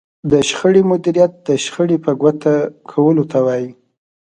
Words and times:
د 0.31 0.33
شخړې 0.49 0.81
مديريت 0.91 1.33
د 1.47 1.49
شخړې 1.63 1.97
په 2.05 2.11
ګوته 2.21 2.53
کولو 2.91 3.23
ته 3.31 3.37
وايي. 3.45 3.69